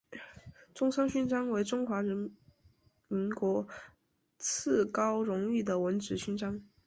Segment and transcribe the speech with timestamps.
[0.73, 3.67] 中山勋章为中华民国
[4.39, 6.59] 次高荣誉的文职勋章。